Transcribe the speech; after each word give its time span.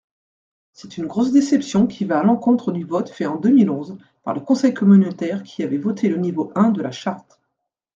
C’est 0.73 0.97
une 0.97 1.05
grosse 1.05 1.31
déception 1.31 1.85
qui 1.85 2.05
va 2.05 2.17
à 2.21 2.23
l’encontre 2.23 2.71
du 2.71 2.83
vote 2.85 3.11
fait 3.11 3.27
en 3.27 3.35
deux 3.37 3.51
mille 3.51 3.69
onze 3.69 3.99
par 4.23 4.33
le 4.33 4.39
conseil 4.41 4.73
communautaire 4.73 5.43
qui 5.43 5.61
avait 5.61 5.77
voté 5.77 6.09
le 6.09 6.17
niveau 6.17 6.51
un 6.55 6.69
de 6.71 6.81
la 6.81 6.89
charte. 6.89 7.39